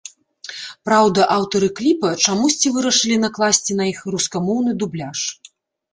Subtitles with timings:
[0.87, 5.19] Праўда, аўтары кліпа чамусьці вырашылі накласці на іх рускамоўны дубляж.